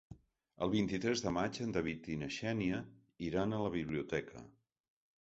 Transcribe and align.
El 0.65 0.71
vint-i-tres 0.75 1.21
de 1.25 1.33
maig 1.35 1.59
en 1.67 1.77
David 1.77 2.11
i 2.15 2.17
na 2.23 2.31
Xènia 2.39 2.83
iran 3.31 3.55
a 3.59 3.63
la 3.69 3.73
biblioteca. 3.81 4.47